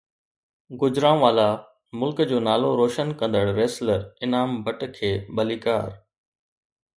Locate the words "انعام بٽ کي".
4.25-5.11